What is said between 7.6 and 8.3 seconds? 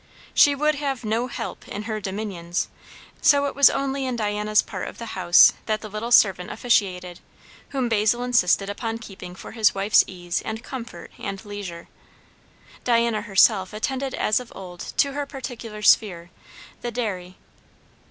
whom Basil